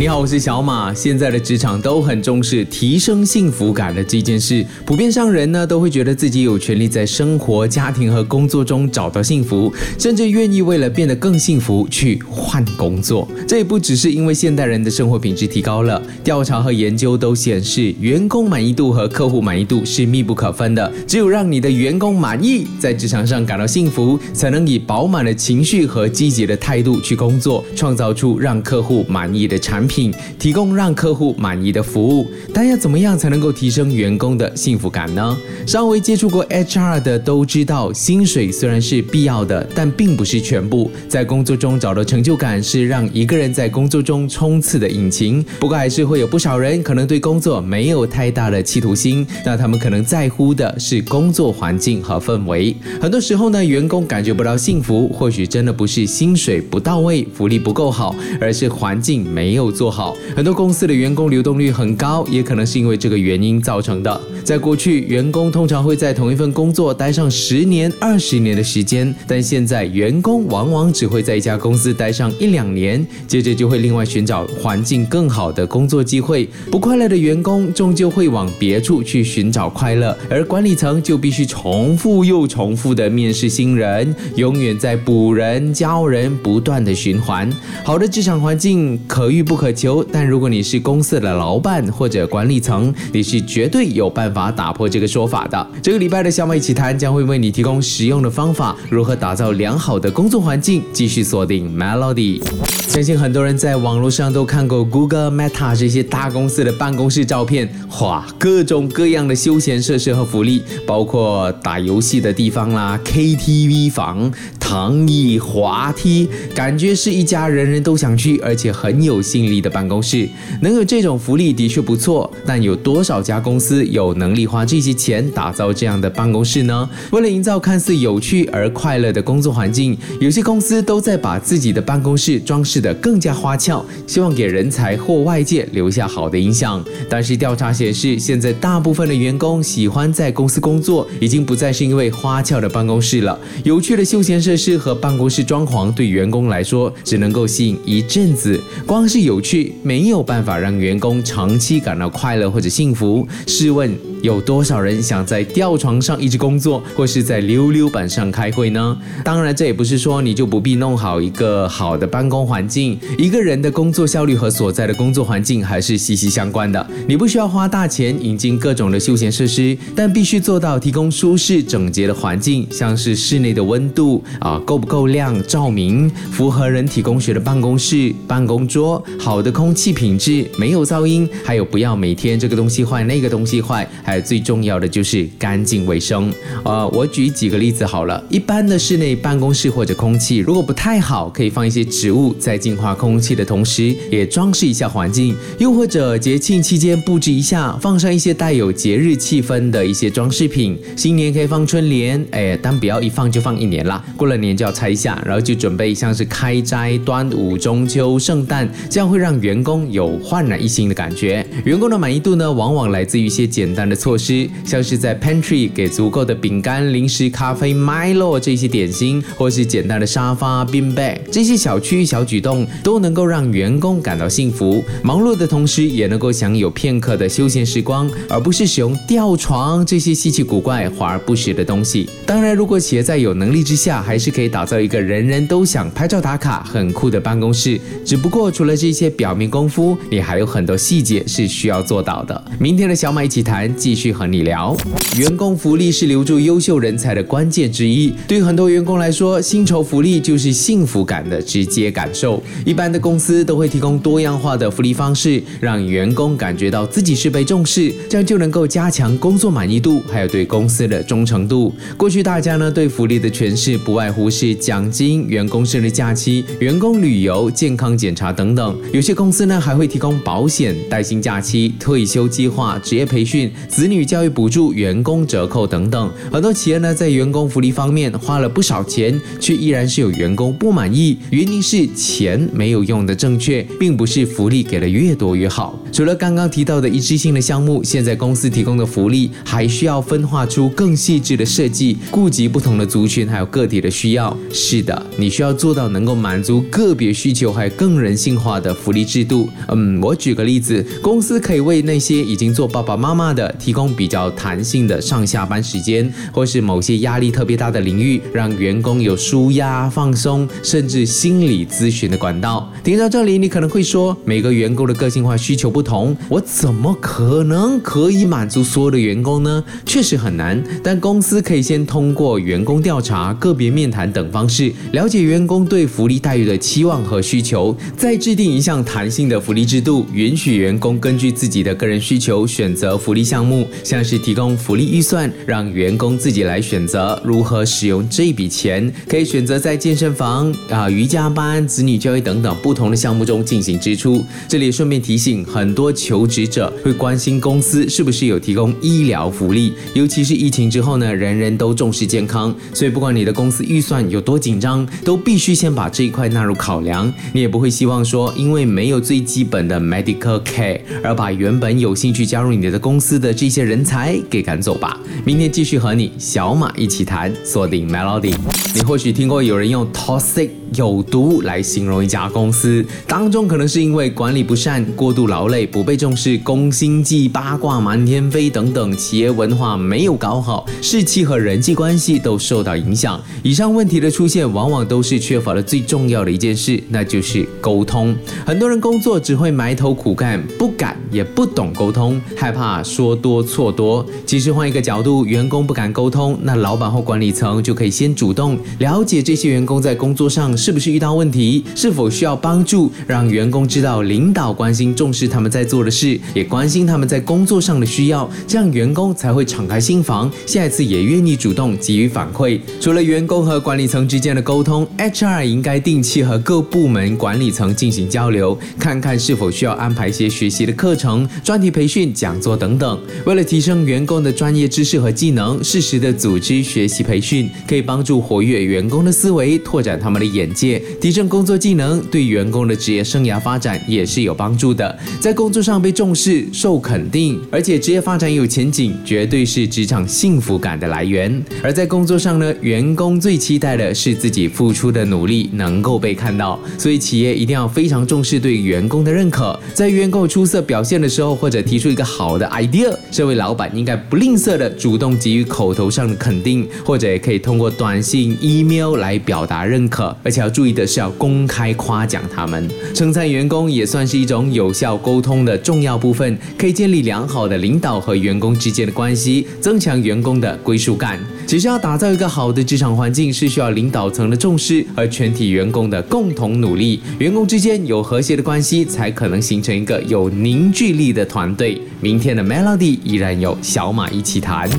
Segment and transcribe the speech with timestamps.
[0.00, 0.94] 你好，我是小马。
[0.94, 13.28] 现在的职场都很重视提升幸福感的这件事，普遍上人呢都会觉得自己有权利在生活、家庭和工作中找到幸福，甚至愿意为了变得更幸福去换工作。
[13.46, 20.90] 这也不只是因为现代人的生活品质提高了，调查和研究都显示，员工满意度和客户满意度是密不可分的。
[21.06, 29.89] 只有让你的员工满意，在职场上感到幸福，才能以饱满的情绪和积极的态度去工作，创造出让客户满意的产品。
[29.90, 35.36] 品提供让客户满意的服务，但要怎么样才能够提升员工的幸福感呢？
[35.66, 40.88] 稍微接触过 HR 的都知道，薪水虽然是必要的，但并不是全部。
[41.08, 45.44] 在工作中找到成就感是让一个人在工作中冲刺的引擎。
[45.58, 52.72] 不过还是会有不少人可能对工作没有太大的企图心，那他们可能在乎的是工作环境和氛围。
[53.00, 59.72] 很多时候呢，员工感觉不到幸福，或许真的不是薪水不到位、福利不够好，而是环境没有。
[59.80, 64.20] 做好很多公司的员工流动率很高，也可能是因为这个原因造成的。
[64.44, 76.46] 在过去，员工通常会在同一份工作待上十年、二十年的时间，但现在员工往往只会在一家公司待上一两年，接着就会另外寻找环境更好的工作机会。
[76.70, 87.50] 不快乐的员工终究会往别处去寻找快乐，而管理层就必须重复又重复的面试新人，永远在补人、教人，不断的循环。
[87.82, 89.70] 好的职场环境可遇不可。
[89.72, 95.66] 求，但如果你是公司的老板或者管理层，你是绝对有办法打破这个说法的。
[95.82, 100.82] 这个礼拜的小马一起谈将会为你提供实用的方法，如何打造良好的工作环境。
[100.92, 102.42] 继续锁定 Melody。
[102.88, 107.68] 相信很多人在网络上都看过 Google、Meta 这些大公司的办公室照片，
[108.00, 114.32] 哇，各种各样的休闲设施和福利，包括打游戏的地方啦、KTV 房、
[114.70, 120.28] 躺椅、滑梯，感觉是一家人人都想去，而且很有吸引力的办公室。
[120.62, 126.88] 能有这种福利的确不错，但有多少家公司有能力花这些钱打造这样的办公室呢？
[127.10, 132.80] 为了营造看似有趣而快乐的工作环境，有些公司都在把自己的办公室装饰。
[132.80, 136.82] 得更加花俏，希望给人才或外界留下好的印象。
[137.08, 143.36] 但是调查显示，现在大部分的员工喜欢在公司工作，已经不再是因为花俏的办公室了。
[143.64, 148.60] 有趣的休闲设适合办公室装潢对员工来说，只能够吸引一阵子。
[148.86, 153.26] 光是有趣，没有办法让员工长期感到快乐或者幸福。
[153.46, 153.90] 试问？
[154.22, 158.96] 有多少人想在吊床上一直工作，或是在溜溜板上开会呢？
[159.24, 162.98] 当然，这也不是说你就不必弄好一个好的办公环境。
[163.16, 166.86] 一个人的工作效率和所在的工作环境还是息息相关的。
[167.08, 183.88] 你不需要花大钱引进各种的休闲设施，但必须做到提供舒适整洁的环境，像是室内的温度啊够不够亮、照明，符合人体工学的办公室、办公桌，好的空气品质，没有噪音，还有不要每天这个东西坏那个东西坏。
[184.16, 186.32] 有最重要的就是干净卫生。
[186.64, 188.22] 呃，我举几个例子好了。
[188.28, 195.36] 一般的室内办公室或者空气如果不太好，可以放一些植物，在净化空气的同时，也装饰一下环境。
[195.58, 200.78] 又或者节庆期间布置一下，放上一些带有节日气氛的一些装饰品。
[200.96, 204.04] 新年可以放春联，哎，但不要一放就放一年啦。
[204.16, 211.46] 过了年就要拆一下，然后就准备像是开斋、端午、中秋、圣诞，这样会让员工有焕然一新的感觉。
[211.64, 213.96] 员工的满意度呢，往往来自于一些简单的。
[214.00, 224.82] 措施像是在 pantry 给足够的饼干、零食、咖啡、Milo 这些点心，或是简单的沙发、bin bag 这些小区小举动，都能够让员工感到幸福。
[225.02, 232.08] 忙碌的同时，也能够享有片刻的休闲时光，而不是使用吊床这些稀奇古怪、华而不实的东西。
[232.24, 237.78] 当然，如果企业在有能力之下，还是可以打造一个人人都想拍照打卡、很酷的办公室。
[238.02, 242.42] 只不过，除了这些表面功夫，你还有很多细节是需要做到的。
[242.58, 243.70] 明天的小马一起谈。
[243.90, 244.76] 继续和你聊，
[245.18, 248.14] 员工福利是留住优秀人才的关键之一。
[248.28, 252.40] 对于很多员工来说，薪酬福利就是幸福感的直接感受。
[252.64, 261.74] 一般的公司都会提供多样化的福利方式，让员工感觉到自己是被重视，这样就能够加强工作满意度，还有对公司的忠诚度。
[261.96, 268.78] 过去大家呢对福利的诠释不外乎是奖金、员工生日假期、员工旅游、健康检查等等。
[268.92, 273.50] 有些公司呢还会提供保险、带薪假期、退休计划、职业培训。
[273.80, 276.12] 子女教育补助、员工折扣等等。
[276.30, 285.82] 很多企业呢，在员工福利方面花了不少钱，却依然是有员工不满意，原因是钱没有用的正确，并不是福利给的越多越好。
[285.90, 294.36] 除了刚刚提到的一致性的项目，现在公司提供的福利还需要分化出更细致的设计，顾及不同的族群还有个体的需要。
[294.52, 299.48] 是的，你需要做到能够满足个别需求，还有更人性化的福利制度。
[299.68, 312.68] 嗯，我举个例子，公司可以为那些已经做爸爸妈妈的提供比较弹性的上下班时间，或是某些压力特别大的领域，让员工有舒压、放松，甚至心理咨询的管道。
[312.82, 319.62] 听到这里，你可能会说，每个员工的个性化需求不同，我怎么可能可以满足所有的员工呢？
[319.86, 344.24] 确实很难，但公司可以先通过员工调查、个别面谈等方式，了解员工对福利待遇的期望和需求，再制定一项弹性的福利制度，允许员工根据自己的个人需求选择福利项目，目像是提供福利预算，让员工自己来选择如何使用这笔钱，可以选择在健身房、啊瑜伽班、子女教育等等不同的项目中进行支出。
[344.46, 357.12] 这里顺便提醒，很多求职者会关心公司是不是有提供医疗福利，尤其是疫情之后呢，人人都重视健康，所以不管你的公司预算有多紧张，都必须先把这一块纳入考量。
[357.32, 365.00] 你也不会希望说，因为没有最基本的 medical care 而把原本有兴趣加入你的公司的这些人才给赶走吧。
[365.24, 368.34] 明天继续和你小马一起谈，锁定 Melody。
[368.74, 383.20] 你或许听过有人用 toxic 有毒来形容一家公司，当中可能是因为管理不善、过度劳累、不被重视、攻心计、八卦满天飞等等，企业文化没有搞好，士气和人际关系都受到影响。
[383.42, 388.14] 以上问题的出现，往往都是缺乏了最重要的一件事，那就是沟通。
[388.46, 394.04] 很多人工作只会埋头苦干，不敢也不懂沟通，害怕说多错多。
[394.24, 412.60] 其实换一个角度，员工不敢沟通，那老板或管理层就可以先主动了解这些员工在工作上是不是遇到问题，是否需要帮助，让员工知道领导关心重视他们在做的事，也关心他们在工作上的需要，这样员工才会敞开心房，下一次也愿意主动给予反馈。
[412.78, 423.00] 除了员工和管理层之间的沟通，HR 应该定期和各部门管理层进行交流，看看是否需要安排一些学习的课程、专题培训、讲座等等。
[423.24, 434.98] 为了提升员工的专业知识和技能，适时的组织学习培训，可以帮助活跃员工的思维，拓展他们的眼界，提升工作技能，对员工的职业生涯发展也是有帮助的。
[435.20, 441.42] 在工作上被重视、受肯定，而且职业发展有前景，绝对是职场幸福感的来源。
[441.62, 449.58] 而在工作上呢，员工最期待的是自己付出的努力能够被看到，所以企业一定要非常重视对员工的认可。
[449.74, 460.16] 在员工出色表现的时候，或者提出一个好的 idea，这位老板应该不吝啬的主动给予口头上的肯定，或者也可以通过短信、email 来表达认可。
[460.22, 471.20] 而且要注意的是，要公开夸奖他们，称赞员工也算是一种有效沟通的重要部分，可以建立良好的领导和员工之间的关系，增强员工的归属感。
[471.50, 477.00] 其实要打造一个好的职场环境，是需要领导层的重视和全体员工的共同努力。
[477.18, 481.82] 员工之间有和谐的关系，才可能形成一个有凝聚力的团队。
[482.00, 484.70] 明天的 Melody 依然有小马一起谈。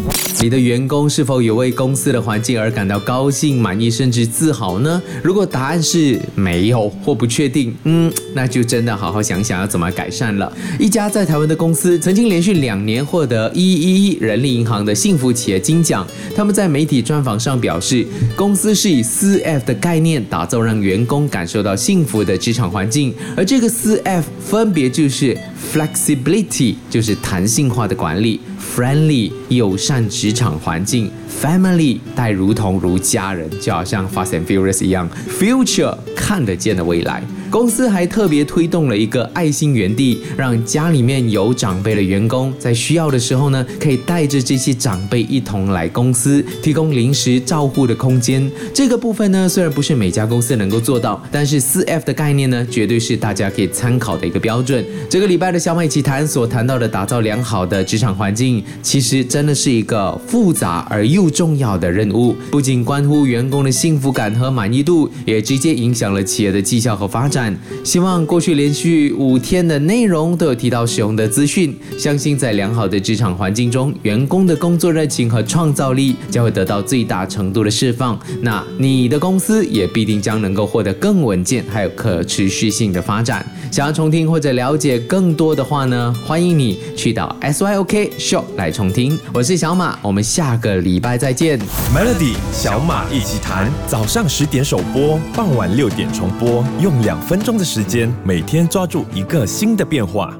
[0.42, 5.00] 你的员工是否有为公司的环境而感到高兴、满意，甚至自豪呢？
[5.22, 10.52] 如果答案是没有或不确定，嗯，那就真的好好想想要怎么改善了。
[10.80, 16.08] 一家在台湾的公司曾经连续两年获得一一一人力银行的幸福企业金奖。
[16.34, 18.06] 他们在在媒体专访上表示，
[18.36, 25.36] 公司是以四 F 的概念打造让员工感受到幸福的职场环境，而这个四 F 分别就是
[25.74, 28.40] flexibility，就是弹性化的管理
[28.78, 31.10] ；friendly，友善职场环境
[31.42, 37.24] ；family，待如同如家人，就好像 Fast and Furious 一样；future，看得见的未来。
[37.52, 48.50] 公司还特别推动了一个爱心园地，让家里面有长辈的员工在需要的时候呢，可以带着这些长辈一同来公司，提供临时照护的空间。
[48.74, 54.86] 这个部分呢，虽然不是每家公司能够做到，但是四 F 的概念呢，绝对是大家可以参考的一个标准。
[55.10, 67.41] 这个礼拜的小马一起谈所谈到的打造良好的职场环境，其实真的是一个复杂而又重要的任务，不仅关乎员工的幸福感和满意度，也直接影响了企业的绩效和发展。
[67.84, 78.20] 希望过去连续五天的内容都有提到使用的资讯，相信在良好的职场环境中，员工的工作热情和创造力将会得到最大程度的释放。
[78.42, 83.46] 那你的公司也必定将能够获得更稳健还有可持续性的发展。
[83.72, 89.18] 想要重听或者了解更多的话呢，欢迎你去到 SYOK Show 来重听。
[89.34, 91.58] 我是小马，我们下个礼拜再见。
[91.96, 100.38] Melody 小马一起谈，早上十点首播，傍晚六点重播，用两分钟的时间，每天抓住一个新的变化。